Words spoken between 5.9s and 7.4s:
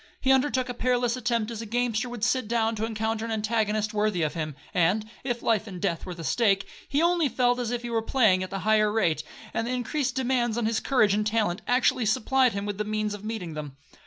were the stake, he only